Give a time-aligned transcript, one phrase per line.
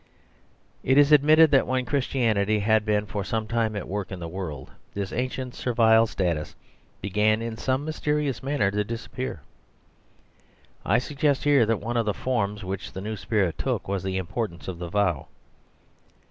[0.83, 4.27] It is admitted that when Christianity had been for some time at work in the
[4.27, 6.55] world, this ancient servile status
[7.01, 9.41] began in some mysteri ous manner to disappear.
[10.83, 14.17] I suggest here that one of the forms which the new spirit took was the
[14.17, 15.27] importance of the vow.